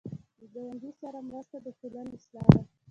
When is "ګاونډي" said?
0.53-0.91